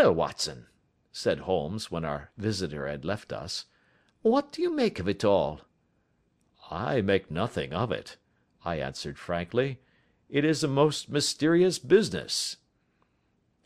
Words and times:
"Well, 0.00 0.14
Watson," 0.14 0.68
said 1.10 1.40
Holmes, 1.40 1.90
when 1.90 2.04
our 2.04 2.30
visitor 2.36 2.86
had 2.86 3.04
left 3.04 3.32
us, 3.32 3.64
"what 4.22 4.52
do 4.52 4.62
you 4.62 4.70
make 4.70 5.00
of 5.00 5.08
it 5.08 5.24
all?" 5.24 5.62
"I 6.70 7.00
make 7.00 7.32
nothing 7.32 7.72
of 7.72 7.90
it," 7.90 8.16
I 8.64 8.76
answered 8.76 9.18
frankly. 9.18 9.80
"It 10.28 10.44
is 10.44 10.62
a 10.62 10.68
most 10.68 11.08
mysterious 11.08 11.80
business." 11.80 12.58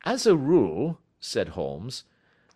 "As 0.07 0.27
a 0.27 0.35
rule," 0.35 1.03
said 1.21 1.51
Holmes, 1.51 2.05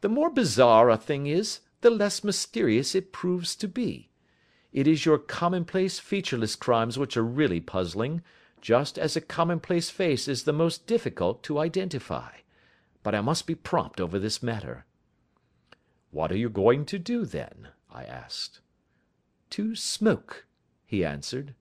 "the 0.01 0.09
more 0.09 0.31
bizarre 0.31 0.89
a 0.89 0.97
thing 0.97 1.27
is, 1.27 1.61
the 1.83 1.91
less 1.91 2.25
mysterious 2.25 2.95
it 2.95 3.13
proves 3.13 3.55
to 3.57 3.69
be. 3.69 4.09
It 4.73 4.87
is 4.87 5.05
your 5.05 5.19
commonplace 5.19 5.99
featureless 5.99 6.57
crimes 6.57 6.99
which 6.99 7.15
are 7.15 7.23
really 7.23 7.61
puzzling, 7.61 8.23
just 8.63 8.99
as 8.99 9.17
a 9.17 9.21
commonplace 9.21 9.91
face 9.91 10.29
is 10.29 10.45
the 10.45 10.55
most 10.55 10.87
difficult 10.87 11.43
to 11.43 11.59
identify. 11.59 12.37
But 13.07 13.15
I 13.15 13.21
must 13.21 13.47
be 13.47 13.55
prompt 13.55 14.01
over 14.01 14.19
this 14.19 14.43
matter." 14.43 14.85
"What 16.11 16.33
are 16.33 16.37
you 16.37 16.51
going 16.51 16.85
to 16.87 16.99
do, 16.99 17.25
then?" 17.25 17.69
I 17.89 18.03
asked. 18.03 18.61
"To 19.51 19.77
smoke," 19.77 20.45
he 20.85 21.05
answered. 21.05 21.55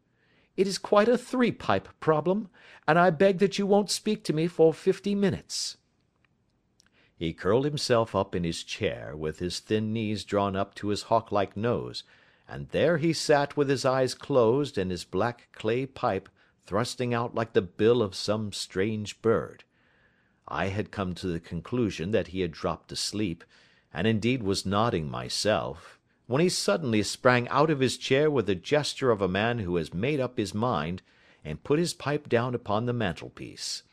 "It 0.58 0.66
is 0.66 0.80
quite 0.80 1.08
a 1.08 1.20
three 1.20 1.52
pipe 1.52 1.88
problem, 2.00 2.50
and 2.88 2.98
I 2.98 3.12
beg 3.12 3.38
that 3.38 3.60
you 3.60 3.68
won't 3.68 3.92
speak 3.92 4.24
to 4.24 4.34
me 4.34 4.48
for 4.48 4.74
fifty 4.74 5.14
minutes." 5.14 5.78
He 7.16 7.32
curled 7.32 7.66
himself 7.66 8.16
up 8.16 8.34
in 8.34 8.44
his 8.44 8.64
chair, 8.64 9.16
with 9.16 9.38
his 9.38 9.60
thin 9.60 9.94
knees 9.94 10.24
drawn 10.24 10.56
up 10.56 10.74
to 10.74 10.88
his 10.88 11.04
hawk 11.14 11.32
like 11.32 11.56
nose, 11.56 12.04
and 12.48 12.70
there 12.70 12.98
he 12.98 13.14
sat 13.14 13.56
with 13.56 13.70
his 13.70 13.86
eyes 13.86 14.16
closed 14.16 14.80
and 14.80 14.90
his 14.90 15.06
black 15.06 15.50
clay 15.52 15.86
pipe 15.86 16.28
thrusting 16.66 17.14
out 17.14 17.36
like 17.36 17.54
the 17.54 17.62
bill 17.62 18.02
of 18.02 18.16
some 18.16 18.52
strange 18.52 19.22
bird. 19.22 19.64
I 20.48 20.68
had 20.68 20.92
come 20.92 21.16
to 21.16 21.28
the 21.28 21.40
conclusion 21.40 22.12
that 22.12 22.28
he 22.28 22.42
had 22.42 22.52
dropped 22.52 22.92
asleep, 22.92 23.44
and 23.92 24.06
indeed 24.06 24.44
was 24.44 24.66
nodding 24.66 25.10
myself, 25.10 26.00
when 26.28 26.42
he 26.42 26.50
suddenly 26.50 27.02
sprang 27.02 27.48
out 27.50 27.70
of 27.70 27.80
his 27.80 27.98
chair 27.98 28.30
with 28.30 28.46
the 28.46 28.56
gesture 28.56 29.10
of 29.12 29.22
a 29.22 29.28
man 29.28 29.60
who 29.60 29.76
has 29.78 29.94
made 29.94 30.20
up 30.20 30.38
his 30.38 30.54
mind, 30.54 31.02
and 31.44 31.64
put 31.64 31.80
his 31.80 31.94
pipe 31.94 32.30
down 32.30 32.54
upon 32.54 32.86
the 32.86 32.94
mantelpiece. 32.94 33.84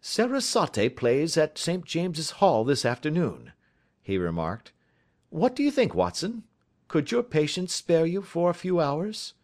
"Sarasate 0.00 0.96
plays 0.96 1.36
at 1.36 1.58
St 1.58 1.84
James's 1.84 2.30
Hall 2.32 2.64
this 2.64 2.84
afternoon," 2.84 3.52
he 4.02 4.18
remarked. 4.18 4.72
"What 5.30 5.54
do 5.54 5.62
you 5.62 5.70
think, 5.70 5.94
Watson? 5.94 6.44
Could 6.88 7.10
your 7.10 7.22
patients 7.22 7.74
spare 7.74 8.06
you 8.06 8.22
for 8.22 8.50
a 8.50 8.54
few 8.54 8.80
hours?" 8.80 9.34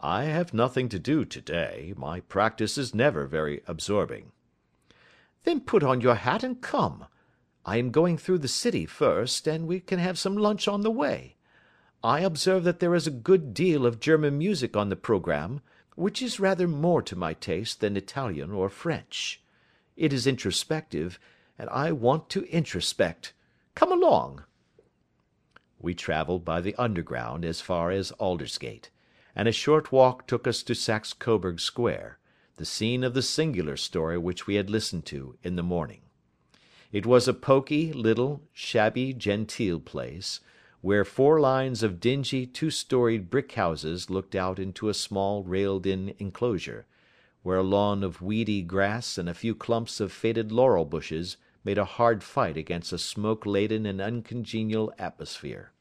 "I 0.00 0.24
have 0.24 0.52
nothing 0.52 0.88
to 0.90 0.98
do 0.98 1.24
to 1.24 1.40
day. 1.40 1.94
My 1.96 2.20
practice 2.20 2.76
is 2.76 2.94
never 2.94 3.26
very 3.26 3.62
absorbing. 3.66 4.32
"Then 5.44 5.60
put 5.60 5.84
on 5.84 6.00
your 6.00 6.16
hat 6.16 6.42
and 6.42 6.60
come. 6.60 7.06
I 7.64 7.76
am 7.76 7.90
going 7.90 8.18
through 8.18 8.38
the 8.38 8.48
city 8.48 8.86
first, 8.86 9.46
and 9.46 9.66
we 9.66 9.78
can 9.78 9.98
have 9.98 10.18
some 10.18 10.36
lunch 10.36 10.66
on 10.66 10.80
the 10.80 10.90
way. 10.90 11.36
I 12.02 12.20
observe 12.20 12.64
that 12.64 12.80
there 12.80 12.94
is 12.94 13.06
a 13.06 13.12
good 13.12 13.54
deal 13.54 13.86
of 13.86 14.00
German 14.00 14.38
music 14.38 14.76
on 14.76 14.88
the 14.88 14.96
programme, 14.96 15.60
which 15.94 16.22
is 16.22 16.40
rather 16.40 16.66
more 16.66 17.02
to 17.02 17.14
my 17.14 17.34
taste 17.34 17.80
than 17.80 17.96
Italian 17.96 18.52
or 18.52 18.68
French. 18.68 19.42
It 19.96 20.12
is 20.12 20.26
introspective, 20.26 21.18
and 21.58 21.68
I 21.70 21.92
want 21.92 22.28
to 22.30 22.44
introspect. 22.46 23.32
Come 23.74 23.92
along." 23.92 24.44
We 25.80 25.94
travelled 25.94 26.44
by 26.44 26.60
the 26.60 26.74
Underground 26.76 27.44
as 27.44 27.60
far 27.60 27.90
as 27.90 28.12
Aldersgate, 28.12 28.90
and 29.36 29.46
a 29.46 29.52
short 29.52 29.92
walk 29.92 30.26
took 30.26 30.46
us 30.46 30.62
to 30.64 30.74
Saxe 30.74 31.12
Coburg 31.12 31.60
Square 31.60 32.18
the 32.58 32.64
scene 32.64 33.02
of 33.02 33.14
the 33.14 33.22
singular 33.22 33.76
story 33.76 34.18
which 34.18 34.46
we 34.46 34.56
had 34.56 34.68
listened 34.68 35.06
to 35.06 35.36
in 35.42 35.56
the 35.56 35.62
morning. 35.62 36.02
It 36.90 37.06
was 37.06 37.28
a 37.28 37.34
poky, 37.34 37.92
little, 37.92 38.42
shabby 38.52 39.12
genteel 39.12 39.80
place, 39.80 40.40
where 40.80 41.04
four 41.04 41.40
lines 41.40 41.82
of 41.82 42.00
dingy 42.00 42.46
two 42.46 42.70
storied 42.70 43.30
brick 43.30 43.52
houses 43.52 44.10
looked 44.10 44.34
out 44.34 44.58
into 44.58 44.88
a 44.88 44.94
small 44.94 45.42
railed 45.42 45.86
in 45.86 46.14
enclosure, 46.18 46.86
where 47.42 47.58
a 47.58 47.62
lawn 47.62 48.02
of 48.02 48.22
weedy 48.22 48.62
grass 48.62 49.18
and 49.18 49.28
a 49.28 49.34
few 49.34 49.54
clumps 49.54 50.00
of 50.00 50.12
faded 50.12 50.52
laurel 50.52 50.84
bushes 50.84 51.36
made 51.64 51.78
a 51.78 51.84
hard 51.84 52.22
fight 52.22 52.56
against 52.56 52.92
a 52.92 52.98
smoke 52.98 53.44
laden 53.44 53.86
and 53.86 54.00
uncongenial 54.00 54.92
atmosphere. 54.98 55.72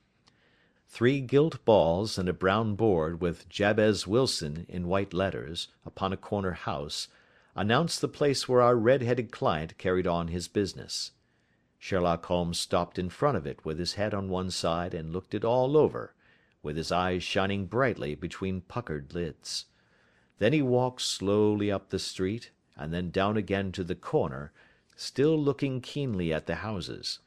Three 0.89 1.19
gilt 1.19 1.63
balls 1.65 2.17
and 2.17 2.29
a 2.29 2.33
brown 2.33 2.75
board 2.75 3.19
with 3.19 3.49
Jabez 3.49 4.07
Wilson 4.07 4.65
in 4.69 4.87
white 4.87 5.13
letters, 5.13 5.67
upon 5.85 6.13
a 6.13 6.17
corner 6.17 6.53
house, 6.53 7.09
announced 7.55 7.99
the 7.99 8.07
place 8.07 8.47
where 8.47 8.61
our 8.61 8.75
red 8.75 9.01
headed 9.01 9.29
client 9.29 9.77
carried 9.77 10.07
on 10.07 10.29
his 10.29 10.47
business. 10.47 11.11
Sherlock 11.77 12.25
Holmes 12.25 12.57
stopped 12.57 12.97
in 12.97 13.09
front 13.09 13.37
of 13.37 13.45
it 13.45 13.65
with 13.65 13.77
his 13.77 13.95
head 13.95 14.13
on 14.13 14.29
one 14.29 14.49
side 14.49 14.93
and 14.93 15.11
looked 15.11 15.35
it 15.35 15.43
all 15.43 15.75
over, 15.75 16.15
with 16.63 16.77
his 16.77 16.91
eyes 16.91 17.21
shining 17.21 17.67
brightly 17.67 18.15
between 18.15 18.61
puckered 18.61 19.13
lids. 19.13 19.65
Then 20.39 20.53
he 20.53 20.61
walked 20.61 21.01
slowly 21.01 21.69
up 21.69 21.89
the 21.89 21.99
street, 21.99 22.51
and 22.77 22.93
then 22.93 23.11
down 23.11 23.35
again 23.35 23.73
to 23.73 23.83
the 23.83 23.93
corner, 23.93 24.53
still 24.95 25.37
looking 25.37 25.81
keenly 25.81 26.33
at 26.33 26.47
the 26.47 26.55
houses. 26.55 27.19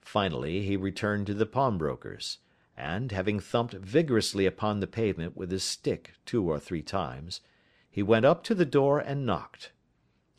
Finally 0.00 0.62
he 0.62 0.76
returned 0.76 1.28
to 1.28 1.34
the 1.34 1.46
pawnbroker's 1.46 2.38
and, 2.80 3.12
having 3.12 3.38
thumped 3.38 3.74
vigorously 3.74 4.46
upon 4.46 4.80
the 4.80 4.86
pavement 4.86 5.36
with 5.36 5.50
his 5.50 5.62
stick 5.62 6.14
two 6.24 6.50
or 6.50 6.58
three 6.58 6.80
times, 6.82 7.42
he 7.90 8.02
went 8.02 8.24
up 8.24 8.42
to 8.42 8.54
the 8.54 8.64
door 8.64 8.98
and 8.98 9.26
knocked. 9.26 9.70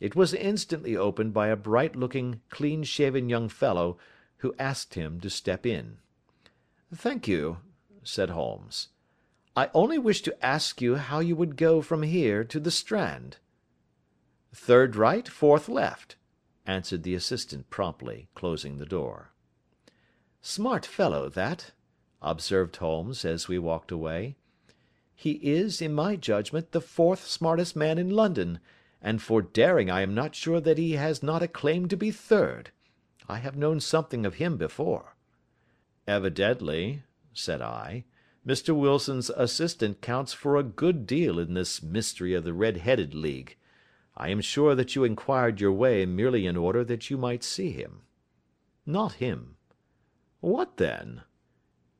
It 0.00 0.16
was 0.16 0.34
instantly 0.34 0.96
opened 0.96 1.32
by 1.32 1.48
a 1.48 1.56
bright 1.56 1.94
looking, 1.94 2.40
clean 2.50 2.82
shaven 2.82 3.28
young 3.28 3.48
fellow, 3.48 3.96
who 4.38 4.56
asked 4.58 4.94
him 4.94 5.20
to 5.20 5.30
step 5.30 5.64
in. 5.64 5.98
"Thank 6.92 7.28
you," 7.28 7.58
said 8.02 8.30
Holmes. 8.30 8.88
"I 9.54 9.70
only 9.72 9.98
wished 9.98 10.24
to 10.24 10.44
ask 10.44 10.82
you 10.82 10.96
how 10.96 11.20
you 11.20 11.36
would 11.36 11.56
go 11.56 11.80
from 11.80 12.02
here 12.02 12.42
to 12.42 12.58
the 12.58 12.72
Strand." 12.72 13.36
"Third 14.52 14.96
right, 14.96 15.28
fourth 15.28 15.68
left," 15.68 16.16
answered 16.66 17.04
the 17.04 17.14
assistant 17.14 17.70
promptly, 17.70 18.28
closing 18.34 18.78
the 18.78 18.86
door. 18.86 19.32
"Smart 20.40 20.84
fellow, 20.84 21.28
that 21.28 21.70
observed 22.22 22.76
Holmes 22.76 23.24
as 23.24 23.48
we 23.48 23.58
walked 23.58 23.90
away. 23.90 24.36
"He 25.14 25.32
is, 25.42 25.82
in 25.82 25.92
my 25.92 26.16
judgment, 26.16 26.72
the 26.72 26.80
fourth 26.80 27.26
smartest 27.26 27.76
man 27.76 27.98
in 27.98 28.10
London, 28.10 28.60
and 29.00 29.20
for 29.20 29.42
daring 29.42 29.90
I 29.90 30.00
am 30.00 30.14
not 30.14 30.34
sure 30.34 30.60
that 30.60 30.78
he 30.78 30.92
has 30.92 31.22
not 31.22 31.42
a 31.42 31.48
claim 31.48 31.88
to 31.88 31.96
be 31.96 32.10
third. 32.10 32.70
I 33.28 33.38
have 33.38 33.56
known 33.56 33.80
something 33.80 34.24
of 34.24 34.34
him 34.34 34.56
before." 34.56 35.16
"Evidently," 36.06 37.02
said 37.32 37.60
I, 37.60 38.04
"Mr. 38.46 38.76
Wilson's 38.76 39.30
assistant 39.30 40.00
counts 40.00 40.32
for 40.32 40.56
a 40.56 40.62
good 40.62 41.06
deal 41.06 41.38
in 41.38 41.54
this 41.54 41.82
mystery 41.82 42.34
of 42.34 42.44
the 42.44 42.52
Red 42.52 42.78
headed 42.78 43.14
League. 43.14 43.56
I 44.16 44.28
am 44.28 44.40
sure 44.40 44.74
that 44.74 44.94
you 44.94 45.04
inquired 45.04 45.60
your 45.60 45.72
way 45.72 46.06
merely 46.06 46.46
in 46.46 46.56
order 46.56 46.84
that 46.84 47.10
you 47.10 47.16
might 47.16 47.42
see 47.42 47.70
him." 47.70 48.02
"Not 48.86 49.14
him." 49.14 49.56
"What 50.40 50.76
then?" 50.76 51.22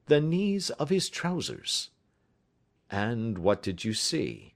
The 0.06 0.20
knees 0.20 0.70
of 0.70 0.88
his 0.88 1.08
trousers." 1.08 1.90
"And 2.90 3.38
what 3.38 3.62
did 3.62 3.84
you 3.84 3.94
see?" 3.94 4.54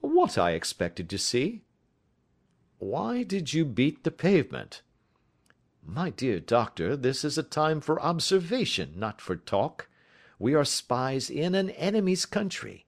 "What 0.00 0.38
I 0.38 0.52
expected 0.52 1.10
to 1.10 1.18
see." 1.18 1.62
"Why 2.78 3.22
did 3.22 3.52
you 3.52 3.64
beat 3.64 4.04
the 4.04 4.10
pavement?" 4.10 4.82
"My 5.82 6.10
dear 6.10 6.40
doctor, 6.40 6.96
this 6.96 7.24
is 7.24 7.36
a 7.36 7.42
time 7.42 7.80
for 7.80 8.00
observation, 8.00 8.94
not 8.96 9.20
for 9.20 9.36
talk. 9.36 9.88
We 10.38 10.54
are 10.54 10.64
spies 10.64 11.28
in 11.28 11.54
an 11.54 11.70
enemy's 11.70 12.24
country. 12.24 12.86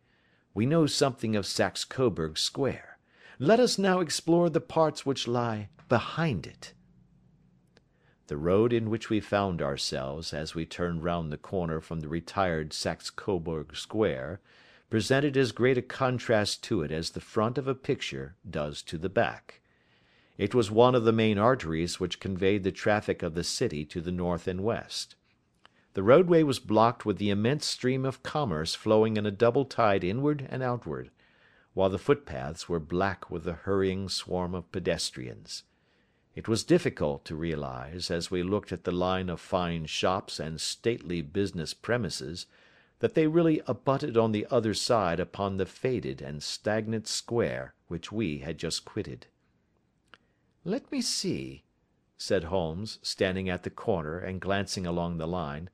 We 0.54 0.66
know 0.66 0.86
something 0.86 1.36
of 1.36 1.46
Saxe 1.46 1.84
Coburg 1.84 2.38
Square. 2.38 2.98
Let 3.38 3.60
us 3.60 3.78
now 3.78 4.00
explore 4.00 4.48
the 4.48 4.60
parts 4.60 5.04
which 5.04 5.28
lie 5.28 5.68
behind 5.88 6.46
it. 6.46 6.74
The 8.28 8.36
road 8.36 8.72
in 8.72 8.88
which 8.88 9.10
we 9.10 9.20
found 9.20 9.60
ourselves 9.60 10.32
as 10.32 10.54
we 10.54 10.64
turned 10.64 11.02
round 11.02 11.32
the 11.32 11.36
corner 11.36 11.80
from 11.80 12.00
the 12.00 12.08
retired 12.08 12.72
Saxe 12.72 13.10
Coburg 13.10 13.76
Square 13.76 14.40
presented 14.88 15.36
as 15.36 15.52
great 15.52 15.78
a 15.78 15.82
contrast 15.82 16.62
to 16.64 16.82
it 16.82 16.90
as 16.90 17.10
the 17.10 17.20
front 17.20 17.58
of 17.58 17.66
a 17.66 17.74
picture 17.74 18.36
does 18.48 18.82
to 18.82 18.98
the 18.98 19.08
back. 19.08 19.60
It 20.38 20.54
was 20.54 20.70
one 20.70 20.94
of 20.94 21.04
the 21.04 21.12
main 21.12 21.38
arteries 21.38 21.98
which 21.98 22.20
conveyed 22.20 22.62
the 22.62 22.72
traffic 22.72 23.22
of 23.22 23.34
the 23.34 23.44
city 23.44 23.84
to 23.86 24.00
the 24.00 24.12
north 24.12 24.46
and 24.46 24.62
west. 24.62 25.16
The 25.94 26.02
roadway 26.02 26.42
was 26.42 26.58
blocked 26.58 27.04
with 27.04 27.18
the 27.18 27.30
immense 27.30 27.66
stream 27.66 28.04
of 28.04 28.22
commerce 28.22 28.74
flowing 28.74 29.16
in 29.16 29.26
a 29.26 29.30
double 29.30 29.64
tide 29.64 30.04
inward 30.04 30.46
and 30.48 30.62
outward, 30.62 31.10
while 31.74 31.90
the 31.90 31.98
footpaths 31.98 32.68
were 32.68 32.80
black 32.80 33.30
with 33.30 33.44
the 33.44 33.52
hurrying 33.52 34.08
swarm 34.08 34.54
of 34.54 34.70
pedestrians. 34.72 35.64
It 36.34 36.48
was 36.48 36.64
difficult 36.64 37.24
to 37.26 37.36
realise, 37.36 38.10
as 38.10 38.30
we 38.30 38.42
looked 38.42 38.72
at 38.72 38.84
the 38.84 38.92
line 38.92 39.28
of 39.28 39.40
fine 39.40 39.84
shops 39.84 40.40
and 40.40 40.60
stately 40.60 41.20
business 41.20 41.74
premises, 41.74 42.46
that 43.00 43.14
they 43.14 43.26
really 43.26 43.60
abutted 43.66 44.16
on 44.16 44.32
the 44.32 44.46
other 44.50 44.72
side 44.72 45.20
upon 45.20 45.56
the 45.56 45.66
faded 45.66 46.22
and 46.22 46.42
stagnant 46.42 47.06
square 47.06 47.74
which 47.88 48.10
we 48.10 48.38
had 48.38 48.56
just 48.56 48.84
quitted. 48.84 49.26
"Let 50.64 50.90
me 50.90 51.02
see," 51.02 51.64
said 52.16 52.44
Holmes, 52.44 52.98
standing 53.02 53.50
at 53.50 53.64
the 53.64 53.70
corner 53.70 54.18
and 54.18 54.40
glancing 54.40 54.86
along 54.86 55.18
the 55.18 55.26
line. 55.26 55.68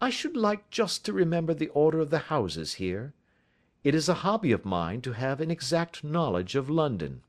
"I 0.00 0.10
should 0.10 0.36
like 0.36 0.68
just 0.70 1.04
to 1.06 1.12
remember 1.14 1.54
the 1.54 1.68
order 1.68 2.00
of 2.00 2.10
the 2.10 2.26
houses 2.28 2.74
here. 2.74 3.14
It 3.82 3.94
is 3.94 4.10
a 4.10 4.20
hobby 4.26 4.52
of 4.52 4.66
mine 4.66 5.00
to 5.02 5.12
have 5.12 5.40
an 5.40 5.50
exact 5.50 6.04
knowledge 6.04 6.54
of 6.54 6.68
London. 6.68 7.22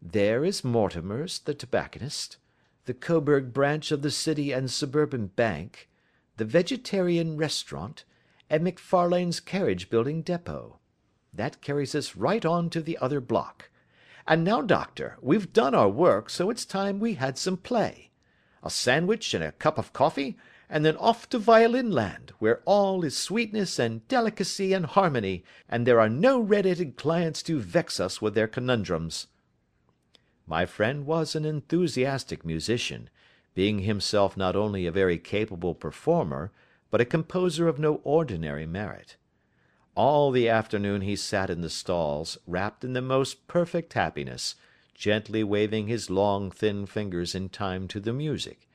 There 0.00 0.44
is 0.44 0.62
Mortimer's, 0.62 1.40
the 1.40 1.54
tobacconist, 1.54 2.36
the 2.84 2.94
Coburg 2.94 3.52
branch 3.52 3.90
of 3.90 4.02
the 4.02 4.12
City 4.12 4.52
and 4.52 4.70
Suburban 4.70 5.26
Bank, 5.26 5.88
the 6.36 6.44
Vegetarian 6.44 7.36
Restaurant, 7.36 8.04
and 8.48 8.64
McFarlane's 8.64 9.40
Carriage 9.40 9.90
Building 9.90 10.22
Depôt. 10.22 10.78
That 11.34 11.60
carries 11.60 11.96
us 11.96 12.14
right 12.14 12.46
on 12.46 12.70
to 12.70 12.80
the 12.80 12.96
other 12.98 13.20
block. 13.20 13.70
And 14.24 14.44
now, 14.44 14.62
Doctor, 14.62 15.18
we've 15.20 15.52
done 15.52 15.74
our 15.74 15.88
work, 15.88 16.30
so 16.30 16.48
it's 16.48 16.64
time 16.64 17.00
we 17.00 17.14
had 17.14 17.36
some 17.36 17.56
play. 17.56 18.10
A 18.62 18.70
sandwich 18.70 19.34
and 19.34 19.42
a 19.42 19.50
cup 19.50 19.78
of 19.78 19.92
coffee, 19.92 20.38
and 20.70 20.84
then 20.84 20.96
off 20.96 21.28
to 21.30 21.38
Violin 21.38 21.90
Land, 21.90 22.32
where 22.38 22.62
all 22.64 23.04
is 23.04 23.16
sweetness 23.16 23.80
and 23.80 24.06
delicacy 24.06 24.72
and 24.72 24.86
harmony, 24.86 25.42
and 25.68 25.86
there 25.86 25.98
are 25.98 26.08
no 26.08 26.38
red-headed 26.38 26.96
clients 26.96 27.42
to 27.42 27.58
vex 27.58 27.98
us 27.98 28.22
with 28.22 28.34
their 28.34 28.48
conundrums." 28.48 29.26
My 30.50 30.64
friend 30.64 31.04
was 31.04 31.36
an 31.36 31.44
enthusiastic 31.44 32.42
musician, 32.42 33.10
being 33.54 33.80
himself 33.80 34.34
not 34.34 34.56
only 34.56 34.86
a 34.86 34.90
very 34.90 35.18
capable 35.18 35.74
performer, 35.74 36.52
but 36.90 37.02
a 37.02 37.04
composer 37.04 37.68
of 37.68 37.78
no 37.78 38.00
ordinary 38.02 38.64
merit. 38.64 39.16
All 39.94 40.30
the 40.30 40.48
afternoon 40.48 41.02
he 41.02 41.16
sat 41.16 41.50
in 41.50 41.60
the 41.60 41.68
stalls, 41.68 42.38
wrapped 42.46 42.82
in 42.82 42.94
the 42.94 43.02
most 43.02 43.46
perfect 43.46 43.92
happiness, 43.92 44.54
gently 44.94 45.44
waving 45.44 45.86
his 45.86 46.08
long 46.08 46.50
thin 46.50 46.86
fingers 46.86 47.34
in 47.34 47.50
time 47.50 47.86
to 47.88 48.00
the 48.00 48.14
music, 48.14 48.66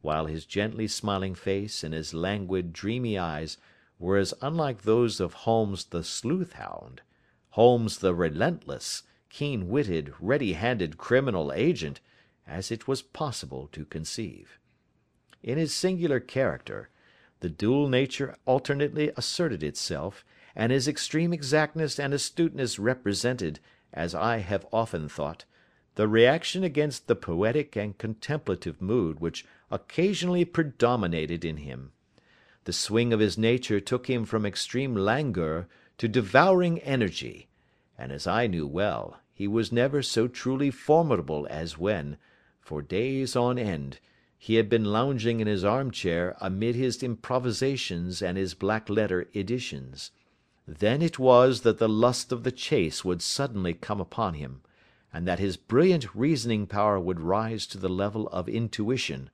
while 0.00 0.26
his 0.26 0.44
gently 0.44 0.88
smiling 0.88 1.36
face 1.36 1.84
and 1.84 1.94
his 1.94 2.12
languid, 2.12 2.72
dreamy 2.72 3.16
eyes 3.16 3.58
were 4.00 4.16
as 4.16 4.34
unlike 4.42 4.82
those 4.82 5.20
of 5.20 5.34
Holmes 5.34 5.84
the 5.84 6.02
sleuth 6.02 6.54
hound, 6.54 7.00
Holmes 7.50 7.98
the 7.98 8.12
relentless, 8.12 9.04
keen 9.32 9.68
witted, 9.68 10.12
ready 10.20 10.52
handed 10.52 10.98
criminal 10.98 11.52
agent, 11.54 12.00
as 12.46 12.70
it 12.70 12.86
was 12.86 13.00
possible 13.00 13.66
to 13.72 13.84
conceive. 13.86 14.58
In 15.42 15.56
his 15.56 15.72
singular 15.74 16.20
character, 16.20 16.90
the 17.40 17.48
dual 17.48 17.88
nature 17.88 18.36
alternately 18.44 19.10
asserted 19.16 19.62
itself, 19.62 20.22
and 20.54 20.70
his 20.70 20.86
extreme 20.86 21.32
exactness 21.32 21.98
and 21.98 22.12
astuteness 22.12 22.78
represented, 22.78 23.58
as 23.92 24.14
I 24.14 24.38
have 24.38 24.66
often 24.70 25.08
thought, 25.08 25.46
the 25.94 26.06
reaction 26.06 26.62
against 26.62 27.06
the 27.06 27.16
poetic 27.16 27.74
and 27.74 27.96
contemplative 27.96 28.82
mood 28.82 29.18
which 29.18 29.46
occasionally 29.70 30.44
predominated 30.44 31.42
in 31.42 31.56
him. 31.56 31.92
The 32.64 32.72
swing 32.72 33.12
of 33.14 33.20
his 33.20 33.38
nature 33.38 33.80
took 33.80 34.08
him 34.08 34.26
from 34.26 34.44
extreme 34.44 34.94
languor 34.94 35.68
to 35.98 36.06
devouring 36.06 36.80
energy, 36.80 37.48
and 37.98 38.12
as 38.12 38.26
I 38.26 38.46
knew 38.46 38.66
well, 38.66 39.21
he 39.34 39.48
was 39.48 39.72
never 39.72 40.02
so 40.02 40.28
truly 40.28 40.70
formidable 40.70 41.46
as 41.50 41.78
when, 41.78 42.16
for 42.60 42.82
days 42.82 43.34
on 43.34 43.58
end, 43.58 43.98
he 44.38 44.56
had 44.56 44.68
been 44.68 44.84
lounging 44.84 45.40
in 45.40 45.46
his 45.46 45.64
armchair 45.64 46.36
amid 46.40 46.74
his 46.74 47.02
improvisations 47.02 48.20
and 48.20 48.36
his 48.36 48.54
black 48.54 48.90
letter 48.90 49.28
editions. 49.34 50.10
Then 50.66 51.00
it 51.00 51.18
was 51.18 51.60
that 51.62 51.78
the 51.78 51.88
lust 51.88 52.32
of 52.32 52.42
the 52.42 52.52
chase 52.52 53.04
would 53.04 53.22
suddenly 53.22 53.74
come 53.74 54.00
upon 54.00 54.34
him, 54.34 54.62
and 55.12 55.26
that 55.26 55.38
his 55.38 55.56
brilliant 55.56 56.14
reasoning 56.14 56.66
power 56.66 56.98
would 56.98 57.20
rise 57.20 57.66
to 57.68 57.78
the 57.78 57.88
level 57.88 58.28
of 58.28 58.48
intuition, 58.48 59.30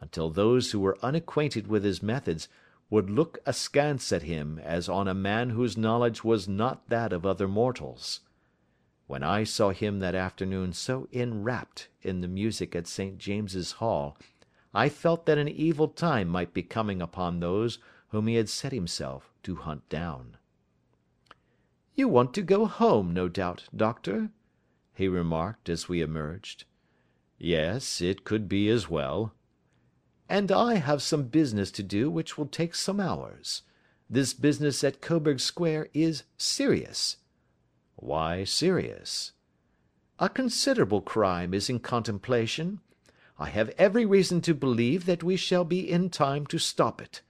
until 0.00 0.30
those 0.30 0.72
who 0.72 0.80
were 0.80 0.98
unacquainted 1.02 1.66
with 1.66 1.84
his 1.84 2.02
methods 2.02 2.48
would 2.90 3.08
look 3.08 3.38
askance 3.46 4.12
at 4.12 4.22
him 4.22 4.58
as 4.58 4.88
on 4.88 5.06
a 5.08 5.14
man 5.14 5.50
whose 5.50 5.76
knowledge 5.76 6.24
was 6.24 6.48
not 6.48 6.88
that 6.88 7.12
of 7.12 7.24
other 7.24 7.48
mortals. 7.48 8.20
When 9.10 9.24
I 9.24 9.42
saw 9.42 9.70
him 9.70 9.98
that 9.98 10.14
afternoon 10.14 10.72
so 10.72 11.08
enwrapped 11.10 11.88
in 12.00 12.20
the 12.20 12.28
music 12.28 12.76
at 12.76 12.86
St 12.86 13.18
James's 13.18 13.72
Hall, 13.72 14.16
I 14.72 14.88
felt 14.88 15.26
that 15.26 15.36
an 15.36 15.48
evil 15.48 15.88
time 15.88 16.28
might 16.28 16.54
be 16.54 16.62
coming 16.62 17.02
upon 17.02 17.40
those 17.40 17.80
whom 18.10 18.28
he 18.28 18.36
had 18.36 18.48
set 18.48 18.70
himself 18.70 19.34
to 19.42 19.56
hunt 19.56 19.88
down. 19.88 20.36
"You 21.96 22.06
want 22.06 22.32
to 22.34 22.42
go 22.42 22.66
home, 22.66 23.12
no 23.12 23.26
doubt, 23.28 23.64
Doctor?" 23.74 24.30
he 24.94 25.08
remarked 25.08 25.68
as 25.68 25.88
we 25.88 26.02
emerged. 26.02 26.64
"Yes, 27.36 28.00
it 28.00 28.22
could 28.22 28.48
be 28.48 28.68
as 28.68 28.88
well." 28.88 29.34
"And 30.28 30.52
I 30.52 30.74
have 30.74 31.02
some 31.02 31.24
business 31.24 31.72
to 31.72 31.82
do 31.82 32.08
which 32.08 32.38
will 32.38 32.46
take 32.46 32.76
some 32.76 33.00
hours. 33.00 33.62
This 34.08 34.34
business 34.34 34.84
at 34.84 35.00
Coburg 35.00 35.40
Square 35.40 35.88
is 35.92 36.22
serious." 36.38 37.16
"Why 38.02 38.44
serious?" 38.44 39.32
"A 40.18 40.30
considerable 40.30 41.02
crime 41.02 41.52
is 41.52 41.68
in 41.68 41.80
contemplation. 41.80 42.80
I 43.38 43.50
have 43.50 43.68
every 43.76 44.06
reason 44.06 44.40
to 44.42 44.54
believe 44.54 45.04
that 45.04 45.22
we 45.22 45.36
shall 45.36 45.64
be 45.64 45.90
in 45.90 46.08
time 46.08 46.46
to 46.46 46.58
stop 46.58 47.02
it. 47.02 47.20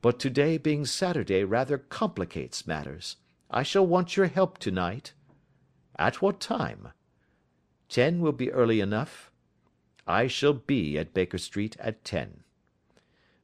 But 0.00 0.20
to 0.20 0.30
day 0.30 0.56
being 0.56 0.86
Saturday 0.86 1.42
rather 1.42 1.78
complicates 1.78 2.64
matters. 2.64 3.16
I 3.50 3.64
shall 3.64 3.86
want 3.86 4.16
your 4.16 4.26
help 4.26 4.58
to 4.58 4.70
night." 4.70 5.14
"At 5.96 6.22
what 6.22 6.38
time?" 6.38 6.90
"Ten 7.88 8.20
will 8.20 8.32
be 8.32 8.52
early 8.52 8.80
enough." 8.80 9.32
"I 10.06 10.28
shall 10.28 10.54
be 10.54 10.96
at 10.96 11.12
Baker 11.12 11.38
Street 11.38 11.76
at 11.80 12.04
ten." 12.04 12.44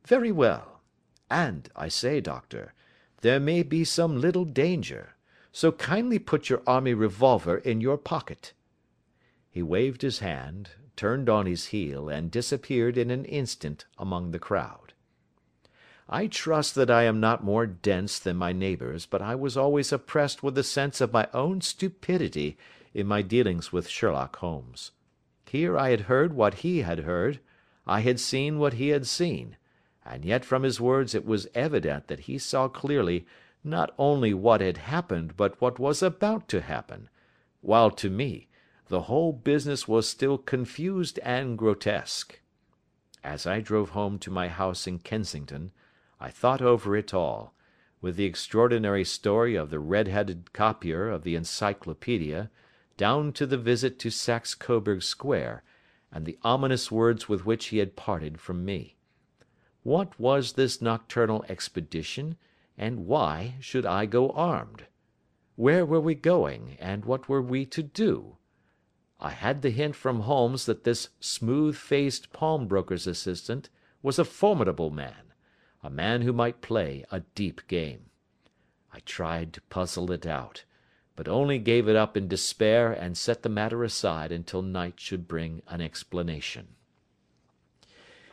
"Very 0.04 0.30
well. 0.30 0.82
And, 1.28 1.68
I 1.74 1.88
say, 1.88 2.20
Doctor, 2.20 2.74
there 3.22 3.40
may 3.40 3.62
be 3.62 3.84
some 3.84 4.20
little 4.20 4.44
danger, 4.44 5.16
so 5.52 5.72
kindly 5.72 6.18
put 6.18 6.48
your 6.48 6.62
army 6.66 6.94
revolver 6.94 7.58
in 7.58 7.80
your 7.80 7.98
pocket." 7.98 8.52
He 9.50 9.62
waved 9.62 10.02
his 10.02 10.20
hand, 10.20 10.70
turned 10.96 11.28
on 11.28 11.46
his 11.46 11.66
heel, 11.66 12.08
and 12.08 12.30
disappeared 12.30 12.96
in 12.96 13.10
an 13.10 13.24
instant 13.24 13.86
among 13.98 14.30
the 14.30 14.38
crowd. 14.38 14.92
I 16.08 16.26
trust 16.26 16.74
that 16.74 16.90
I 16.90 17.04
am 17.04 17.20
not 17.20 17.44
more 17.44 17.66
dense 17.66 18.18
than 18.18 18.36
my 18.36 18.52
neighbours, 18.52 19.06
but 19.06 19.22
I 19.22 19.34
was 19.34 19.56
always 19.56 19.92
oppressed 19.92 20.42
with 20.42 20.58
a 20.58 20.64
sense 20.64 21.00
of 21.00 21.12
my 21.12 21.28
own 21.32 21.60
stupidity 21.60 22.58
in 22.92 23.06
my 23.06 23.22
dealings 23.22 23.72
with 23.72 23.88
Sherlock 23.88 24.36
Holmes. 24.36 24.90
Here 25.46 25.78
I 25.78 25.90
had 25.90 26.02
heard 26.02 26.32
what 26.32 26.54
he 26.54 26.82
had 26.82 27.00
heard, 27.00 27.40
I 27.86 28.00
had 28.00 28.20
seen 28.20 28.58
what 28.58 28.74
he 28.74 28.88
had 28.88 29.06
seen, 29.06 29.56
and 30.04 30.24
yet 30.24 30.44
from 30.44 30.64
his 30.64 30.80
words 30.80 31.14
it 31.14 31.24
was 31.24 31.48
evident 31.54 32.08
that 32.08 32.20
he 32.20 32.38
saw 32.38 32.68
clearly 32.68 33.26
not 33.62 33.92
only 33.98 34.32
what 34.32 34.60
had 34.60 34.78
happened 34.78 35.36
but 35.36 35.60
what 35.60 35.78
was 35.78 36.02
about 36.02 36.48
to 36.48 36.60
happen, 36.60 37.08
while 37.60 37.90
to 37.90 38.08
me 38.08 38.48
the 38.88 39.02
whole 39.02 39.32
business 39.32 39.86
was 39.86 40.08
still 40.08 40.36
confused 40.36 41.18
and 41.22 41.56
grotesque. 41.56 42.40
As 43.22 43.46
I 43.46 43.60
drove 43.60 43.90
home 43.90 44.18
to 44.20 44.30
my 44.30 44.48
house 44.48 44.86
in 44.86 44.98
Kensington, 44.98 45.72
I 46.18 46.30
thought 46.30 46.60
over 46.60 46.96
it 46.96 47.14
all, 47.14 47.54
with 48.00 48.16
the 48.16 48.24
extraordinary 48.24 49.04
story 49.04 49.54
of 49.54 49.70
the 49.70 49.78
red 49.78 50.08
headed 50.08 50.52
copier 50.52 51.08
of 51.08 51.22
the 51.22 51.36
Encyclopaedia, 51.36 52.50
down 52.96 53.32
to 53.34 53.46
the 53.46 53.58
visit 53.58 53.98
to 54.00 54.10
Saxe 54.10 54.54
Coburg 54.54 55.02
Square, 55.02 55.62
and 56.10 56.26
the 56.26 56.38
ominous 56.42 56.90
words 56.90 57.28
with 57.28 57.46
which 57.46 57.66
he 57.66 57.78
had 57.78 57.94
parted 57.94 58.40
from 58.40 58.64
me. 58.64 58.96
What 59.82 60.18
was 60.18 60.54
this 60.54 60.82
nocturnal 60.82 61.44
expedition, 61.48 62.36
and 62.76 63.06
why 63.06 63.56
should 63.60 63.86
I 63.86 64.06
go 64.06 64.30
armed? 64.30 64.86
Where 65.56 65.84
were 65.84 66.00
we 66.00 66.14
going, 66.14 66.76
and 66.80 67.04
what 67.04 67.28
were 67.28 67.42
we 67.42 67.66
to 67.66 67.82
do? 67.82 68.36
I 69.18 69.30
had 69.30 69.62
the 69.62 69.70
hint 69.70 69.96
from 69.96 70.20
Holmes 70.20 70.66
that 70.66 70.84
this 70.84 71.10
smooth 71.20 71.76
faced 71.76 72.32
pawnbroker's 72.32 73.06
assistant 73.06 73.68
was 74.02 74.18
a 74.18 74.24
formidable 74.24 74.90
man 74.90 75.30
a 75.82 75.90
man 75.90 76.22
who 76.22 76.32
might 76.32 76.60
play 76.60 77.04
a 77.10 77.20
deep 77.34 77.66
game. 77.66 78.10
I 78.92 79.00
tried 79.00 79.52
to 79.54 79.62
puzzle 79.62 80.12
it 80.12 80.26
out, 80.26 80.64
but 81.16 81.28
only 81.28 81.58
gave 81.58 81.88
it 81.88 81.96
up 81.96 82.16
in 82.16 82.28
despair 82.28 82.92
and 82.92 83.16
set 83.16 83.42
the 83.42 83.48
matter 83.48 83.82
aside 83.82 84.32
until 84.32 84.62
night 84.62 85.00
should 85.00 85.26
bring 85.26 85.62
an 85.68 85.80
explanation. 85.80 86.68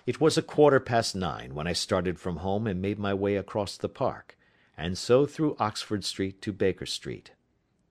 It 0.08 0.22
was 0.22 0.38
a 0.38 0.42
quarter 0.42 0.80
past 0.80 1.18
nine 1.18 1.54
when 1.54 1.68
I 1.68 1.74
started 1.74 2.18
from 2.18 2.38
home 2.38 2.66
and 2.66 2.82
made 2.82 2.98
my 2.98 3.14
way 3.14 3.36
across 3.36 3.76
the 3.76 3.90
park, 3.90 4.38
and 4.78 4.98
so 4.98 5.26
through 5.26 5.58
Oxford 5.60 6.06
Street 6.06 6.42
to 6.44 6.54
Baker 6.54 6.86
Street. 6.86 7.32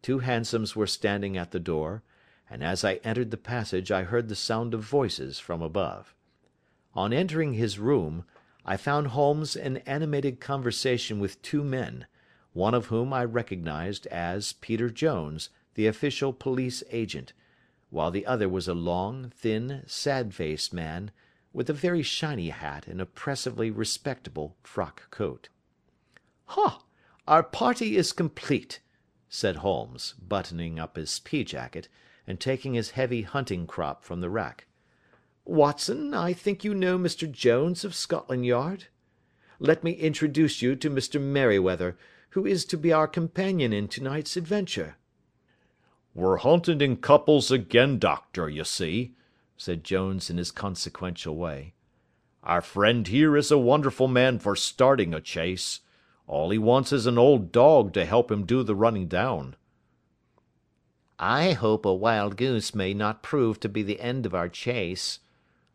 Two 0.00 0.20
hansoms 0.20 0.74
were 0.74 0.86
standing 0.86 1.36
at 1.36 1.50
the 1.50 1.60
door, 1.60 2.02
and 2.48 2.64
as 2.64 2.84
I 2.84 3.00
entered 3.04 3.32
the 3.32 3.36
passage 3.36 3.92
I 3.92 4.04
heard 4.04 4.28
the 4.30 4.34
sound 4.34 4.72
of 4.72 4.80
voices 4.80 5.38
from 5.38 5.60
above. 5.60 6.14
On 6.94 7.12
entering 7.12 7.52
his 7.52 7.78
room, 7.78 8.24
I 8.64 8.78
found 8.78 9.08
Holmes 9.08 9.54
in 9.54 9.76
animated 9.78 10.40
conversation 10.40 11.20
with 11.20 11.42
two 11.42 11.62
men, 11.62 12.06
one 12.54 12.72
of 12.72 12.86
whom 12.86 13.12
I 13.12 13.24
recognised 13.24 14.06
as 14.06 14.54
Peter 14.54 14.88
Jones, 14.88 15.50
the 15.74 15.86
official 15.86 16.32
police 16.32 16.82
agent, 16.90 17.34
while 17.90 18.10
the 18.10 18.24
other 18.24 18.48
was 18.48 18.68
a 18.68 18.72
long, 18.72 19.32
thin, 19.36 19.82
sad 19.86 20.34
faced 20.34 20.72
man, 20.72 21.10
with 21.56 21.70
a 21.70 21.72
very 21.72 22.02
shiny 22.02 22.50
hat 22.50 22.86
and 22.86 23.00
oppressively 23.00 23.70
respectable 23.70 24.54
frock 24.62 25.10
coat. 25.10 25.48
"Ha! 26.48 26.84
Our 27.26 27.42
party 27.42 27.96
is 27.96 28.12
complete," 28.12 28.80
said 29.30 29.56
Holmes, 29.56 30.14
buttoning 30.20 30.78
up 30.78 30.96
his 30.96 31.18
pea 31.20 31.44
jacket, 31.44 31.88
and 32.26 32.38
taking 32.38 32.74
his 32.74 32.90
heavy 32.90 33.22
hunting 33.22 33.66
crop 33.66 34.04
from 34.04 34.20
the 34.20 34.28
rack. 34.28 34.66
"Watson, 35.46 36.12
I 36.12 36.34
think 36.34 36.62
you 36.62 36.74
know 36.74 36.98
Mr. 36.98 37.30
Jones 37.30 37.86
of 37.86 37.94
Scotland 37.94 38.44
Yard? 38.44 38.88
Let 39.58 39.82
me 39.82 39.92
introduce 39.92 40.60
you 40.60 40.76
to 40.76 40.90
Mr. 40.90 41.18
Merryweather, 41.18 41.96
who 42.30 42.44
is 42.44 42.66
to 42.66 42.76
be 42.76 42.92
our 42.92 43.08
companion 43.08 43.72
in 43.72 43.88
to 43.88 44.02
night's 44.02 44.36
adventure." 44.36 44.98
"We're 46.12 46.36
hunting 46.36 46.82
in 46.82 46.98
couples 46.98 47.50
again, 47.50 47.98
doctor, 47.98 48.50
you 48.50 48.64
see," 48.64 49.14
said 49.56 49.84
Jones 49.84 50.28
in 50.30 50.38
his 50.38 50.50
consequential 50.50 51.36
way. 51.36 51.74
"Our 52.42 52.60
friend 52.60 53.06
here 53.06 53.36
is 53.36 53.50
a 53.50 53.58
wonderful 53.58 54.08
man 54.08 54.38
for 54.38 54.54
starting 54.54 55.14
a 55.14 55.20
chase. 55.20 55.80
All 56.26 56.50
he 56.50 56.58
wants 56.58 56.92
is 56.92 57.06
an 57.06 57.18
old 57.18 57.52
dog 57.52 57.92
to 57.94 58.04
help 58.04 58.30
him 58.30 58.44
do 58.44 58.62
the 58.62 58.74
running 58.74 59.08
down." 59.08 59.56
"I 61.18 61.52
hope 61.52 61.86
a 61.86 61.94
wild 61.94 62.36
goose 62.36 62.74
may 62.74 62.92
not 62.92 63.22
prove 63.22 63.58
to 63.60 63.68
be 63.68 63.82
the 63.82 64.00
end 64.00 64.26
of 64.26 64.34
our 64.34 64.48
chase," 64.48 65.20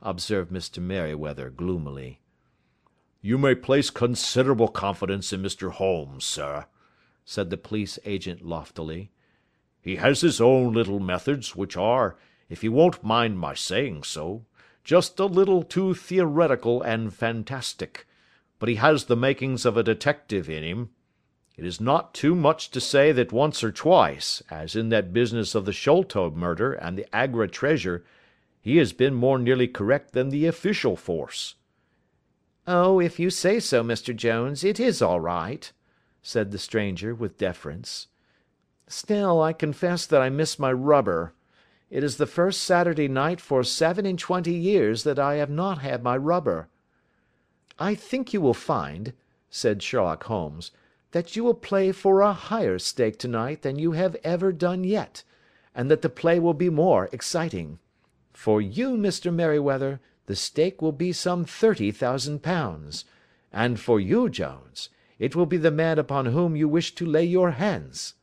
observed 0.02 0.52
Mr. 0.52 0.80
Merryweather 0.80 1.50
gloomily. 1.50 2.22
"You 3.22 3.38
may 3.38 3.56
place 3.56 3.90
considerable 3.90 4.68
confidence 4.68 5.34
in 5.34 5.42
Mr. 5.42 5.72
Holmes, 5.72 6.26
sir," 6.26 6.68
said 7.26 7.50
the 7.50 7.58
police 7.58 7.98
agent 8.06 8.46
loftily. 8.46 9.12
"He 9.82 9.96
has 9.96 10.22
his 10.22 10.40
own 10.40 10.74
little 10.74 11.00
methods, 11.00 11.56
which 11.56 11.76
are, 11.76 12.18
if 12.52 12.64
you 12.64 12.72
won't 12.72 13.04
mind 13.04 13.40
my 13.40 13.56
saying 13.56 14.04
so, 14.04 14.46
just 14.84 15.20
a 15.20 15.26
little 15.26 15.64
too 15.64 15.96
theoretical 15.96 16.84
and 16.84 17.12
fantastic 17.12 18.06
but 18.62 18.70
he 18.70 18.76
has 18.76 19.06
the 19.06 19.16
makings 19.16 19.66
of 19.66 19.76
a 19.76 19.82
detective 19.82 20.48
in 20.48 20.64
him. 20.64 20.92
It 21.58 21.66
is 21.66 21.82
not 21.82 22.14
too 22.14 22.36
much 22.36 22.70
to 22.70 22.80
say 22.80 23.12
that 23.12 23.32
once 23.32 23.64
or 23.64 23.72
twice, 23.72 24.44
as 24.52 24.76
in 24.76 24.90
that 24.90 25.12
business 25.12 25.56
of 25.56 25.66
the 25.66 25.74
Sholto 25.74 26.30
murder 26.30 26.72
and 26.74 26.96
the 26.96 27.08
Agra 27.12 27.48
treasure, 27.48 28.06
he 28.62 28.78
has 28.78 28.94
been 28.94 29.16
more 29.16 29.40
nearly 29.40 29.68
correct 29.68 30.14
than 30.14 30.30
the 30.30 30.46
official 30.46 30.96
force." 30.96 31.56
"Oh, 32.68 33.00
if 33.00 33.20
you 33.20 33.32
say 33.32 33.60
so, 33.60 33.84
Mr. 33.84 34.16
Jones, 34.16 34.64
it 34.64 34.80
is 34.80 35.02
all 35.02 35.20
right," 35.20 35.72
said 36.22 36.52
the 36.52 36.60
stranger, 36.60 37.16
with 37.16 37.40
deference. 37.40 38.10
"Still, 38.86 39.42
I 39.42 39.54
confess 39.54 40.06
that 40.06 40.22
I 40.22 40.30
miss 40.30 40.60
my 40.60 40.72
rubber. 40.72 41.34
It 41.92 42.06
is 42.06 42.16
the 42.16 42.26
first 42.26 42.64
Saturday 42.64 43.10
night 43.10 43.42
for 43.42 43.66
seven 43.66 44.06
and 44.06 44.18
twenty 44.18 44.54
years 44.54 45.04
that 45.04 45.20
I 45.20 45.36
have 45.36 45.50
not 45.50 45.80
had 45.80 46.02
my 46.02 46.16
rubber. 46.16 46.70
"I 47.78 47.96
think 47.96 48.32
you 48.32 48.40
will 48.40 48.54
find," 48.54 49.12
said 49.50 49.84
Sherlock 49.84 50.24
Holmes, 50.24 50.72
"that 51.12 51.36
you 51.36 51.44
will 51.44 51.54
play 51.54 51.92
for 51.92 52.22
a 52.22 52.32
higher 52.32 52.80
stake 52.80 53.20
to 53.20 53.28
night 53.28 53.62
than 53.62 53.78
you 53.78 53.92
have 53.92 54.16
ever 54.24 54.54
done 54.54 54.86
yet, 54.86 55.24
and 55.76 55.92
that 55.92 56.02
the 56.02 56.08
play 56.08 56.40
will 56.40 56.54
be 56.54 56.70
more 56.70 57.10
exciting. 57.12 57.78
For 58.32 58.62
you, 58.62 58.92
Mr. 58.92 59.34
Merryweather, 59.34 60.00
the 60.28 60.36
stake 60.38 60.82
will 60.82 60.94
be 60.94 61.12
some 61.12 61.44
thirty 61.44 61.92
thousand 61.92 62.42
pounds, 62.42 63.04
and 63.52 63.78
for 63.78 64.00
you, 64.00 64.30
Jones, 64.30 64.88
it 65.20 65.36
will 65.36 65.46
be 65.46 65.58
the 65.58 65.72
man 65.72 66.00
upon 66.00 66.28
whom 66.28 66.56
you 66.56 66.70
wish 66.70 66.96
to 66.96 67.06
lay 67.06 67.26
your 67.26 67.52
hands." 67.52 68.14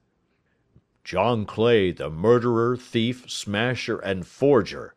"John 1.08 1.46
Clay, 1.46 1.90
the 1.90 2.10
murderer, 2.10 2.76
thief, 2.76 3.30
smasher, 3.30 3.98
and 3.98 4.26
forger. 4.26 4.94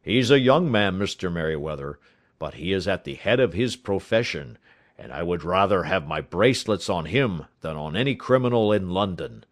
He's 0.00 0.30
a 0.30 0.38
young 0.38 0.70
man, 0.70 0.96
Mr. 0.96 1.32
Merryweather 1.32 1.98
but 2.40 2.54
he 2.54 2.72
is 2.72 2.88
at 2.88 3.04
the 3.04 3.14
head 3.14 3.38
of 3.38 3.52
his 3.52 3.76
profession, 3.76 4.56
and 4.98 5.12
I 5.12 5.22
would 5.22 5.44
rather 5.44 5.82
have 5.82 6.08
my 6.08 6.22
bracelets 6.22 6.88
on 6.88 7.04
him 7.04 7.44
than 7.60 7.76
on 7.76 7.94
any 7.94 8.14
criminal 8.14 8.72
in 8.72 8.90
London. 8.90 9.44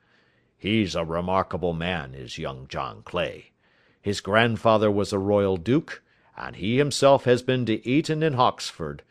He's 0.57 0.95
a 0.95 1.05
remarkable 1.05 1.75
man, 1.75 2.15
is 2.15 2.39
young 2.39 2.67
John 2.67 3.03
Clay. 3.03 3.51
His 4.01 4.23
grandfather 4.23 4.91
was 4.91 5.13
a 5.13 5.19
royal 5.19 5.59
duke, 5.59 6.03
and 6.35 6.57
he 6.57 6.79
himself 6.79 7.25
has 7.25 7.43
been 7.43 7.67
to 7.67 7.87
Eton 7.87 8.23
and 8.23 8.37
Oxford. 8.37 9.03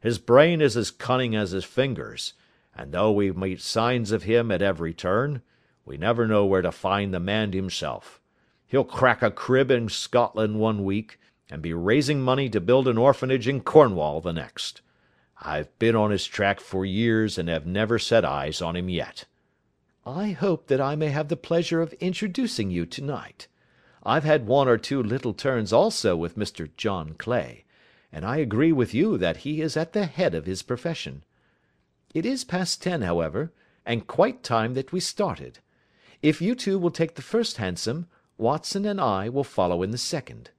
His 0.00 0.18
brain 0.18 0.60
is 0.60 0.76
as 0.76 0.90
cunning 0.90 1.36
as 1.36 1.52
his 1.52 1.64
fingers, 1.64 2.32
and 2.74 2.90
though 2.90 3.12
we 3.12 3.30
meet 3.30 3.60
signs 3.60 4.10
of 4.10 4.24
him 4.24 4.50
at 4.50 4.60
every 4.60 4.92
turn, 4.92 5.42
we 5.90 5.96
never 5.96 6.24
know 6.24 6.46
where 6.46 6.62
to 6.62 6.70
find 6.70 7.12
the 7.12 7.18
man 7.18 7.52
himself. 7.52 8.20
He'll 8.64 8.84
crack 8.84 9.22
a 9.22 9.30
crib 9.32 9.72
in 9.72 9.88
Scotland 9.88 10.60
one 10.60 10.84
week, 10.84 11.18
and 11.50 11.60
be 11.60 11.74
raising 11.74 12.20
money 12.20 12.48
to 12.50 12.60
build 12.60 12.86
an 12.86 12.96
orphanage 12.96 13.48
in 13.48 13.60
Cornwall 13.60 14.20
the 14.20 14.32
next. 14.32 14.82
I've 15.42 15.76
been 15.80 15.96
on 15.96 16.12
his 16.12 16.26
track 16.26 16.60
for 16.60 16.84
years 16.84 17.38
and 17.38 17.48
have 17.48 17.66
never 17.66 17.98
set 17.98 18.24
eyes 18.24 18.62
on 18.62 18.76
him 18.76 18.88
yet." 18.88 19.24
"I 20.06 20.30
hope 20.30 20.68
that 20.68 20.80
I 20.80 20.94
may 20.94 21.08
have 21.08 21.26
the 21.26 21.36
pleasure 21.36 21.82
of 21.82 21.92
introducing 21.94 22.70
you 22.70 22.86
to 22.86 23.02
night. 23.02 23.48
I've 24.04 24.22
had 24.22 24.46
one 24.46 24.68
or 24.68 24.78
two 24.78 25.02
little 25.02 25.34
turns 25.34 25.72
also 25.72 26.16
with 26.16 26.38
Mr. 26.38 26.70
John 26.76 27.14
Clay, 27.18 27.64
and 28.12 28.24
I 28.24 28.36
agree 28.36 28.70
with 28.70 28.94
you 28.94 29.18
that 29.18 29.38
he 29.38 29.60
is 29.60 29.76
at 29.76 29.92
the 29.92 30.06
head 30.06 30.36
of 30.36 30.46
his 30.46 30.62
profession. 30.62 31.24
It 32.14 32.24
is 32.24 32.44
past 32.44 32.80
ten, 32.80 33.02
however, 33.02 33.52
and 33.84 34.06
quite 34.06 34.44
time 34.44 34.74
that 34.74 34.92
we 34.92 35.00
started. 35.00 35.58
If 36.22 36.42
you 36.42 36.54
two 36.54 36.78
will 36.78 36.90
take 36.90 37.14
the 37.14 37.22
first 37.22 37.56
hansom, 37.56 38.06
Watson 38.36 38.84
and 38.84 39.00
I 39.00 39.28
will 39.30 39.44
follow 39.44 39.82
in 39.82 39.90
the 39.90 39.98
second. 39.98 40.50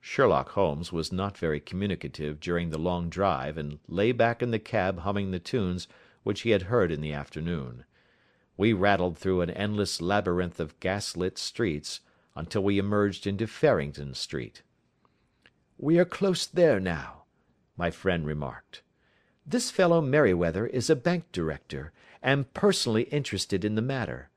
Sherlock 0.00 0.50
Holmes 0.50 0.92
was 0.92 1.10
not 1.10 1.38
very 1.38 1.58
communicative 1.58 2.38
during 2.38 2.70
the 2.70 2.78
long 2.78 3.08
drive 3.08 3.56
and 3.56 3.78
lay 3.88 4.12
back 4.12 4.42
in 4.42 4.50
the 4.50 4.58
cab 4.58 5.00
humming 5.00 5.30
the 5.30 5.38
tunes 5.38 5.88
which 6.22 6.42
he 6.42 6.50
had 6.50 6.62
heard 6.62 6.92
in 6.92 7.00
the 7.00 7.12
afternoon. 7.12 7.84
We 8.58 8.72
rattled 8.72 9.16
through 9.16 9.40
an 9.40 9.50
endless 9.50 10.00
labyrinth 10.00 10.60
of 10.60 10.78
gas 10.80 11.16
lit 11.16 11.38
streets 11.38 12.00
until 12.34 12.62
we 12.62 12.78
emerged 12.78 13.26
into 13.26 13.46
Farrington 13.46 14.12
Street. 14.14 14.62
"We 15.78 15.98
are 15.98 16.04
close 16.04 16.46
there 16.46 16.78
now," 16.78 17.24
my 17.76 17.90
friend 17.90 18.26
remarked. 18.26 18.82
"This 19.48 19.70
fellow 19.70 20.00
Merryweather 20.00 20.66
is 20.66 20.90
a 20.90 20.96
bank 20.96 21.30
director, 21.30 21.92
and 22.20 22.52
personally 22.52 23.04
interested 23.04 23.64
in 23.64 23.76
the 23.76 23.80
matter. 23.80 24.28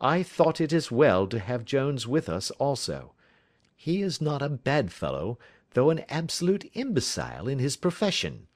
I 0.00 0.22
thought 0.22 0.60
it 0.60 0.72
as 0.72 0.88
well 0.88 1.26
to 1.26 1.40
have 1.40 1.64
Jones 1.64 2.06
with 2.06 2.28
us 2.28 2.52
also. 2.52 3.12
He 3.74 4.02
is 4.02 4.20
not 4.20 4.40
a 4.40 4.48
bad 4.48 4.92
fellow, 4.92 5.36
though 5.72 5.90
an 5.90 6.04
absolute 6.08 6.70
imbecile 6.74 7.48
in 7.48 7.58
his 7.58 7.76
profession. 7.76 8.46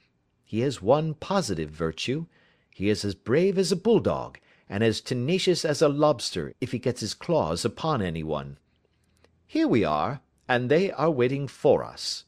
He 0.44 0.60
has 0.60 0.80
one 0.80 1.14
positive 1.14 1.70
virtue, 1.70 2.26
he 2.70 2.88
is 2.88 3.04
as 3.04 3.16
brave 3.16 3.58
as 3.58 3.72
a 3.72 3.76
bulldog, 3.76 4.38
and 4.68 4.84
as 4.84 5.00
tenacious 5.00 5.64
as 5.64 5.82
a 5.82 5.88
lobster 5.88 6.52
if 6.60 6.70
he 6.70 6.78
gets 6.78 7.00
his 7.00 7.14
claws 7.14 7.64
upon 7.64 8.00
anyone. 8.00 8.58
Here 9.44 9.66
we 9.66 9.82
are, 9.82 10.20
and 10.48 10.70
they 10.70 10.92
are 10.92 11.10
waiting 11.10 11.48
for 11.48 11.82
us." 11.82 12.26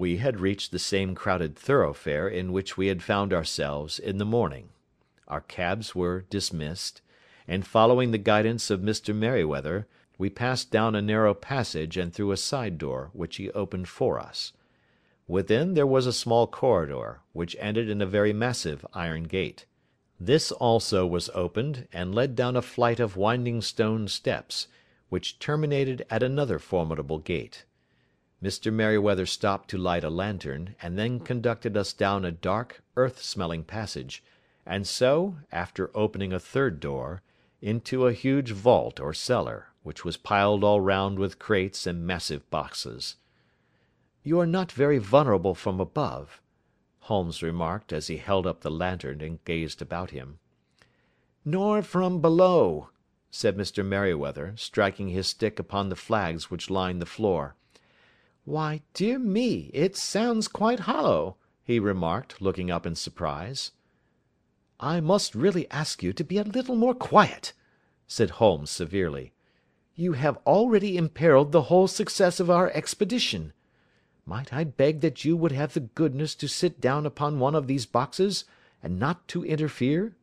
We 0.00 0.16
had 0.16 0.40
reached 0.40 0.72
the 0.72 0.78
same 0.78 1.14
crowded 1.14 1.54
thoroughfare 1.56 2.26
in 2.26 2.52
which 2.52 2.78
we 2.78 2.86
had 2.86 3.02
found 3.02 3.34
ourselves 3.34 3.98
in 3.98 4.16
the 4.16 4.24
morning. 4.24 4.70
Our 5.28 5.42
cabs 5.42 5.94
were 5.94 6.24
dismissed, 6.30 7.02
and 7.46 7.66
following 7.66 8.10
the 8.10 8.16
guidance 8.16 8.70
of 8.70 8.80
Mr. 8.80 9.14
Merryweather, 9.14 9.86
we 10.16 10.30
passed 10.30 10.70
down 10.70 10.94
a 10.94 11.02
narrow 11.02 11.34
passage 11.34 11.98
and 11.98 12.14
through 12.14 12.32
a 12.32 12.38
side 12.38 12.78
door, 12.78 13.10
which 13.12 13.36
he 13.36 13.50
opened 13.50 13.88
for 13.88 14.18
us. 14.18 14.54
Within 15.28 15.74
there 15.74 15.86
was 15.86 16.06
a 16.06 16.14
small 16.14 16.46
corridor, 16.46 17.20
which 17.34 17.54
ended 17.60 17.90
in 17.90 18.00
a 18.00 18.06
very 18.06 18.32
massive 18.32 18.86
iron 18.94 19.24
gate. 19.24 19.66
This 20.18 20.50
also 20.50 21.06
was 21.06 21.28
opened, 21.34 21.86
and 21.92 22.14
led 22.14 22.34
down 22.34 22.56
a 22.56 22.62
flight 22.62 23.00
of 23.00 23.18
winding 23.18 23.60
stone 23.60 24.08
steps, 24.08 24.66
which 25.10 25.38
terminated 25.38 26.06
at 26.08 26.22
another 26.22 26.58
formidable 26.58 27.18
gate. 27.18 27.66
Mr. 28.42 28.72
Merryweather 28.72 29.26
stopped 29.26 29.68
to 29.68 29.76
light 29.76 30.02
a 30.02 30.08
lantern, 30.08 30.74
and 30.80 30.98
then 30.98 31.20
conducted 31.20 31.76
us 31.76 31.92
down 31.92 32.24
a 32.24 32.32
dark, 32.32 32.82
earth-smelling 32.96 33.62
passage, 33.62 34.24
and 34.64 34.86
so, 34.86 35.36
after 35.52 35.90
opening 35.94 36.32
a 36.32 36.40
third 36.40 36.80
door, 36.80 37.20
into 37.60 38.06
a 38.06 38.14
huge 38.14 38.52
vault 38.52 38.98
or 38.98 39.12
cellar, 39.12 39.66
which 39.82 40.06
was 40.06 40.16
piled 40.16 40.64
all 40.64 40.80
round 40.80 41.18
with 41.18 41.38
crates 41.38 41.86
and 41.86 42.06
massive 42.06 42.48
boxes. 42.48 43.16
"You 44.22 44.40
are 44.40 44.46
not 44.46 44.72
very 44.72 44.96
vulnerable 44.96 45.54
from 45.54 45.78
above," 45.78 46.40
Holmes 47.00 47.42
remarked 47.42 47.92
as 47.92 48.06
he 48.06 48.16
held 48.16 48.46
up 48.46 48.62
the 48.62 48.70
lantern 48.70 49.20
and 49.20 49.44
gazed 49.44 49.82
about 49.82 50.12
him. 50.12 50.38
"Nor 51.44 51.82
from 51.82 52.22
below," 52.22 52.88
said 53.30 53.54
Mr. 53.58 53.84
Merryweather, 53.84 54.54
striking 54.56 55.08
his 55.08 55.26
stick 55.26 55.58
upon 55.58 55.90
the 55.90 55.94
flags 55.94 56.50
which 56.50 56.70
lined 56.70 57.02
the 57.02 57.06
floor. 57.06 57.54
"Why, 58.46 58.80
dear 58.94 59.18
me, 59.18 59.70
it 59.74 59.96
sounds 59.98 60.48
quite 60.48 60.80
hollow," 60.88 61.36
he 61.62 61.78
remarked, 61.78 62.40
looking 62.40 62.70
up 62.70 62.86
in 62.86 62.94
surprise. 62.94 63.72
"I 64.80 64.98
must 65.00 65.34
really 65.34 65.70
ask 65.70 66.02
you 66.02 66.14
to 66.14 66.24
be 66.24 66.38
a 66.38 66.42
little 66.44 66.74
more 66.74 66.94
quiet," 66.94 67.52
said 68.06 68.30
Holmes 68.40 68.70
severely. 68.70 69.34
you 69.94 70.14
have 70.14 70.38
already 70.46 70.96
imperilled 70.96 71.52
the 71.52 71.64
whole 71.64 71.86
success 71.86 72.40
of 72.40 72.48
our 72.48 72.70
expedition. 72.70 73.52
Might 74.24 74.54
I 74.54 74.64
beg 74.64 75.02
that 75.02 75.22
you 75.22 75.36
would 75.36 75.52
have 75.52 75.74
the 75.74 75.80
goodness 75.80 76.34
to 76.36 76.48
sit 76.48 76.80
down 76.80 77.04
upon 77.04 77.40
one 77.40 77.54
of 77.54 77.66
these 77.66 77.84
boxes, 77.84 78.46
and 78.82 78.98
not 78.98 79.28
to 79.28 79.44
interfere?" 79.44 80.16